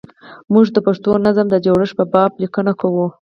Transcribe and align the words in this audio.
موږ 0.53 0.65
د 0.71 0.77
پښتو 0.85 1.11
نظم 1.25 1.47
د 1.51 1.55
جوړښت 1.65 1.95
په 1.99 2.05
باب 2.13 2.31
لیکنه 2.43 2.71
کوو. 2.81 3.07